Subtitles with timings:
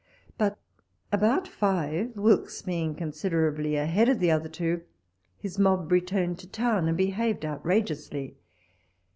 [0.21, 0.57] * But,
[1.11, 4.81] about five, Wilkes, being considerably ahead of the other two,
[5.37, 8.35] his mob returned to town and behaved out rageously.